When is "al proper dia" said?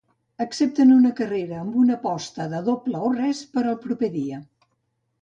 3.67-4.47